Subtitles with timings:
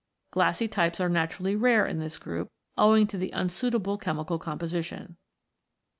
[0.31, 5.17] Glassy types are naturally rare in this group, owing to the unsuitable chemical composition.